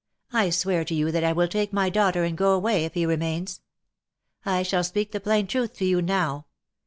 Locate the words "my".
1.71-1.91